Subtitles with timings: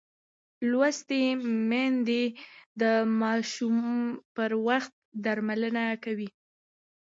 [0.69, 1.21] لوستې
[1.69, 2.23] میندې
[2.81, 2.83] د
[3.21, 3.77] ماشوم
[4.35, 4.93] پر وخت
[5.25, 6.29] درملنه کوي.